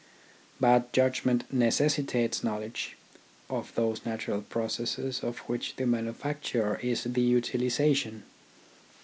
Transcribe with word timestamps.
But 0.59 0.93
judgment 0.93 1.43
necessitates 1.53 2.43
knowledge 2.43 2.97
of 3.51 3.71
those 3.75 4.03
natural 4.03 4.41
processes 4.41 5.19
of 5.23 5.37
which 5.47 5.75
the 5.75 5.85
manufacture 5.85 6.79
is 6.81 7.03
the 7.03 7.21
utilisation. 7.21 8.23